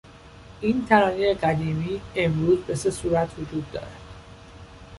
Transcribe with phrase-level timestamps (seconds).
[0.61, 4.01] این ترانهی قدیمی امروزه به سه صورت وجود دارد.